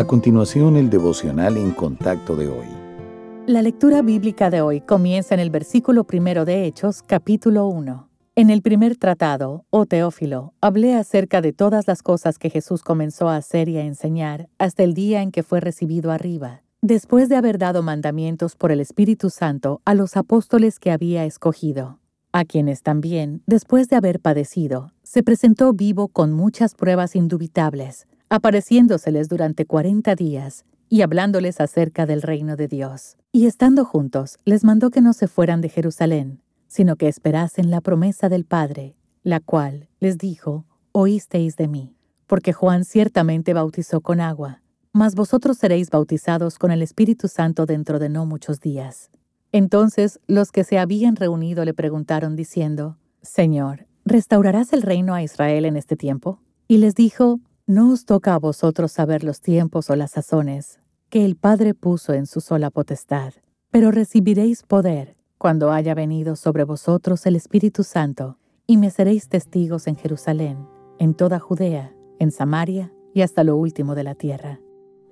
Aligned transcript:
A 0.00 0.06
continuación, 0.06 0.76
el 0.76 0.88
devocional 0.88 1.58
en 1.58 1.72
contacto 1.72 2.34
de 2.34 2.48
hoy. 2.48 2.64
La 3.46 3.60
lectura 3.60 4.00
bíblica 4.00 4.48
de 4.48 4.62
hoy 4.62 4.80
comienza 4.80 5.34
en 5.34 5.40
el 5.40 5.50
versículo 5.50 6.04
primero 6.04 6.46
de 6.46 6.64
Hechos, 6.64 7.02
capítulo 7.02 7.66
1. 7.66 8.08
En 8.34 8.48
el 8.48 8.62
primer 8.62 8.96
tratado, 8.96 9.66
oh 9.68 9.84
Teófilo, 9.84 10.54
hablé 10.62 10.94
acerca 10.94 11.42
de 11.42 11.52
todas 11.52 11.86
las 11.86 12.02
cosas 12.02 12.38
que 12.38 12.48
Jesús 12.48 12.82
comenzó 12.82 13.28
a 13.28 13.36
hacer 13.36 13.68
y 13.68 13.76
a 13.76 13.84
enseñar 13.84 14.48
hasta 14.56 14.84
el 14.84 14.94
día 14.94 15.20
en 15.20 15.32
que 15.32 15.42
fue 15.42 15.60
recibido 15.60 16.12
arriba, 16.12 16.62
después 16.80 17.28
de 17.28 17.36
haber 17.36 17.58
dado 17.58 17.82
mandamientos 17.82 18.56
por 18.56 18.72
el 18.72 18.80
Espíritu 18.80 19.28
Santo 19.28 19.82
a 19.84 19.92
los 19.92 20.16
apóstoles 20.16 20.78
que 20.78 20.92
había 20.92 21.26
escogido, 21.26 21.98
a 22.32 22.46
quienes 22.46 22.82
también, 22.82 23.42
después 23.46 23.90
de 23.90 23.96
haber 23.96 24.18
padecido, 24.18 24.94
se 25.02 25.22
presentó 25.22 25.74
vivo 25.74 26.08
con 26.08 26.32
muchas 26.32 26.74
pruebas 26.74 27.14
indubitables 27.16 28.06
apareciéndoseles 28.30 29.28
durante 29.28 29.66
cuarenta 29.66 30.14
días 30.14 30.64
y 30.88 31.02
hablándoles 31.02 31.60
acerca 31.60 32.06
del 32.06 32.22
reino 32.22 32.56
de 32.56 32.68
Dios. 32.68 33.16
Y 33.32 33.46
estando 33.46 33.84
juntos, 33.84 34.38
les 34.44 34.64
mandó 34.64 34.90
que 34.90 35.00
no 35.00 35.12
se 35.12 35.26
fueran 35.26 35.60
de 35.60 35.68
Jerusalén, 35.68 36.40
sino 36.68 36.94
que 36.94 37.08
esperasen 37.08 37.70
la 37.70 37.80
promesa 37.80 38.28
del 38.28 38.44
Padre, 38.44 38.94
la 39.24 39.40
cual 39.40 39.88
les 39.98 40.16
dijo, 40.16 40.64
oísteis 40.92 41.56
de 41.56 41.66
mí, 41.66 41.96
porque 42.28 42.52
Juan 42.52 42.84
ciertamente 42.84 43.52
bautizó 43.52 44.00
con 44.00 44.20
agua, 44.20 44.62
mas 44.92 45.16
vosotros 45.16 45.58
seréis 45.58 45.90
bautizados 45.90 46.56
con 46.58 46.70
el 46.70 46.82
Espíritu 46.82 47.26
Santo 47.26 47.66
dentro 47.66 47.98
de 47.98 48.08
no 48.08 48.26
muchos 48.26 48.60
días. 48.60 49.10
Entonces 49.50 50.20
los 50.28 50.52
que 50.52 50.62
se 50.62 50.78
habían 50.78 51.16
reunido 51.16 51.64
le 51.64 51.74
preguntaron 51.74 52.36
diciendo, 52.36 52.96
Señor, 53.22 53.86
¿restaurarás 54.04 54.72
el 54.72 54.82
reino 54.82 55.14
a 55.14 55.22
Israel 55.22 55.64
en 55.64 55.76
este 55.76 55.96
tiempo? 55.96 56.40
Y 56.68 56.78
les 56.78 56.94
dijo, 56.94 57.40
no 57.70 57.92
os 57.92 58.04
toca 58.04 58.34
a 58.34 58.38
vosotros 58.40 58.90
saber 58.90 59.22
los 59.22 59.40
tiempos 59.40 59.90
o 59.90 59.96
las 59.96 60.10
sazones 60.10 60.80
que 61.08 61.24
el 61.24 61.36
Padre 61.36 61.72
puso 61.72 62.12
en 62.12 62.26
su 62.26 62.40
sola 62.40 62.68
potestad, 62.68 63.32
pero 63.70 63.92
recibiréis 63.92 64.64
poder 64.64 65.16
cuando 65.38 65.70
haya 65.70 65.94
venido 65.94 66.34
sobre 66.34 66.64
vosotros 66.64 67.24
el 67.26 67.36
Espíritu 67.36 67.84
Santo, 67.84 68.38
y 68.66 68.76
me 68.76 68.90
seréis 68.90 69.28
testigos 69.28 69.86
en 69.86 69.94
Jerusalén, 69.94 70.66
en 70.98 71.14
toda 71.14 71.38
Judea, 71.38 71.94
en 72.18 72.32
Samaria 72.32 72.92
y 73.14 73.22
hasta 73.22 73.44
lo 73.44 73.56
último 73.56 73.94
de 73.94 74.02
la 74.02 74.16
tierra. 74.16 74.60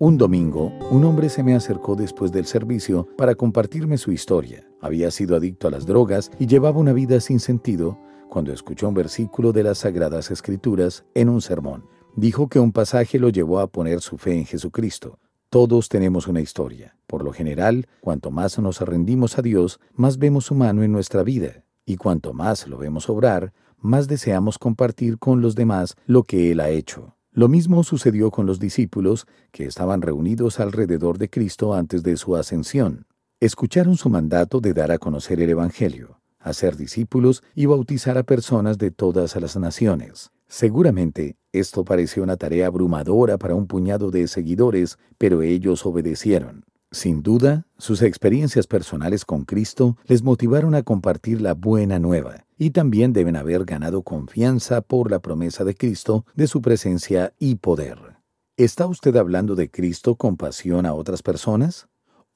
Un 0.00 0.18
domingo, 0.18 0.72
un 0.90 1.04
hombre 1.04 1.28
se 1.28 1.44
me 1.44 1.54
acercó 1.54 1.94
después 1.94 2.32
del 2.32 2.46
servicio 2.46 3.06
para 3.16 3.36
compartirme 3.36 3.98
su 3.98 4.10
historia. 4.10 4.68
Había 4.80 5.12
sido 5.12 5.36
adicto 5.36 5.68
a 5.68 5.70
las 5.70 5.86
drogas 5.86 6.32
y 6.40 6.48
llevaba 6.48 6.80
una 6.80 6.92
vida 6.92 7.20
sin 7.20 7.38
sentido 7.38 7.98
cuando 8.28 8.52
escuchó 8.52 8.88
un 8.88 8.94
versículo 8.94 9.52
de 9.52 9.62
las 9.62 9.78
Sagradas 9.78 10.32
Escrituras 10.32 11.04
en 11.14 11.28
un 11.28 11.40
sermón 11.40 11.84
dijo 12.18 12.48
que 12.48 12.58
un 12.58 12.72
pasaje 12.72 13.20
lo 13.20 13.28
llevó 13.28 13.60
a 13.60 13.68
poner 13.68 14.00
su 14.00 14.18
fe 14.18 14.36
en 14.36 14.44
Jesucristo. 14.44 15.20
Todos 15.50 15.88
tenemos 15.88 16.26
una 16.26 16.40
historia. 16.40 16.96
Por 17.06 17.22
lo 17.22 17.32
general, 17.32 17.86
cuanto 18.00 18.32
más 18.32 18.58
nos 18.58 18.80
rendimos 18.80 19.38
a 19.38 19.42
Dios, 19.42 19.78
más 19.94 20.18
vemos 20.18 20.46
su 20.46 20.54
mano 20.54 20.82
en 20.82 20.90
nuestra 20.90 21.22
vida. 21.22 21.64
Y 21.86 21.96
cuanto 21.96 22.32
más 22.32 22.66
lo 22.66 22.76
vemos 22.76 23.08
obrar, 23.08 23.52
más 23.78 24.08
deseamos 24.08 24.58
compartir 24.58 25.18
con 25.18 25.40
los 25.40 25.54
demás 25.54 25.94
lo 26.06 26.24
que 26.24 26.50
Él 26.50 26.58
ha 26.60 26.70
hecho. 26.70 27.14
Lo 27.30 27.46
mismo 27.46 27.84
sucedió 27.84 28.32
con 28.32 28.46
los 28.46 28.58
discípulos 28.58 29.26
que 29.52 29.66
estaban 29.66 30.02
reunidos 30.02 30.58
alrededor 30.58 31.18
de 31.18 31.30
Cristo 31.30 31.72
antes 31.72 32.02
de 32.02 32.16
su 32.16 32.34
ascensión. 32.34 33.06
Escucharon 33.38 33.96
su 33.96 34.10
mandato 34.10 34.60
de 34.60 34.74
dar 34.74 34.90
a 34.90 34.98
conocer 34.98 35.40
el 35.40 35.50
Evangelio, 35.50 36.18
hacer 36.40 36.76
discípulos 36.76 37.44
y 37.54 37.66
bautizar 37.66 38.18
a 38.18 38.24
personas 38.24 38.76
de 38.76 38.90
todas 38.90 39.36
las 39.36 39.56
naciones. 39.56 40.32
Seguramente 40.48 41.36
esto 41.52 41.84
pareció 41.84 42.22
una 42.22 42.36
tarea 42.36 42.66
abrumadora 42.66 43.38
para 43.38 43.54
un 43.54 43.66
puñado 43.66 44.10
de 44.10 44.26
seguidores, 44.28 44.98
pero 45.18 45.42
ellos 45.42 45.84
obedecieron. 45.84 46.64
Sin 46.90 47.22
duda, 47.22 47.66
sus 47.76 48.00
experiencias 48.00 48.66
personales 48.66 49.26
con 49.26 49.44
Cristo 49.44 49.98
les 50.06 50.22
motivaron 50.22 50.74
a 50.74 50.82
compartir 50.82 51.42
la 51.42 51.52
buena 51.52 51.98
nueva, 51.98 52.46
y 52.56 52.70
también 52.70 53.12
deben 53.12 53.36
haber 53.36 53.66
ganado 53.66 54.02
confianza 54.02 54.80
por 54.80 55.10
la 55.10 55.18
promesa 55.18 55.64
de 55.64 55.74
Cristo 55.74 56.24
de 56.34 56.46
su 56.46 56.62
presencia 56.62 57.34
y 57.38 57.56
poder. 57.56 58.16
¿Está 58.56 58.86
usted 58.86 59.16
hablando 59.16 59.54
de 59.54 59.70
Cristo 59.70 60.16
con 60.16 60.36
pasión 60.36 60.86
a 60.86 60.94
otras 60.94 61.22
personas? 61.22 61.88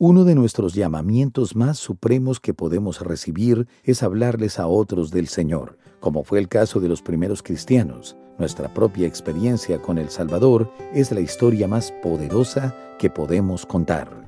Uno 0.05 0.25
de 0.25 0.35
nuestros 0.35 0.75
llamamientos 0.75 1.55
más 1.55 1.79
supremos 1.79 2.41
que 2.41 2.55
podemos 2.55 3.03
recibir 3.03 3.69
es 3.85 4.03
hablarles 4.03 4.59
a 4.59 4.67
otros 4.67 5.13
del 5.13 5.29
Señor, 5.29 5.79
como 6.01 6.25
fue 6.25 6.41
el 6.41 6.49
caso 6.49 6.81
de 6.81 6.89
los 6.89 7.03
primeros 7.03 7.41
cristianos. 7.41 8.17
Nuestra 8.37 8.75
propia 8.75 9.07
experiencia 9.07 9.81
con 9.81 9.99
el 9.99 10.11
Salvador 10.11 10.73
es 10.93 11.13
la 11.13 11.21
historia 11.21 11.69
más 11.69 11.93
poderosa 12.03 12.75
que 12.99 13.11
podemos 13.11 13.65
contar. 13.65 14.22